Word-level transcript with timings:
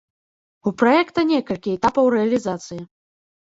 У 0.71 0.73
праекта 0.83 1.19
некалькі 1.33 1.75
этапаў 1.77 2.05
рэалізацыі. 2.17 2.81